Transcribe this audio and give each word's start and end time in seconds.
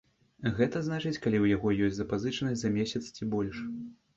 Гэта 0.59 0.79
значыць, 0.87 1.19
калі 1.25 1.37
ў 1.43 1.53
яго 1.55 1.73
ёсць 1.89 1.99
запазычанасць 1.99 2.61
за 2.65 2.75
месяц 2.79 3.03
ці 3.15 3.31
больш. 3.37 3.63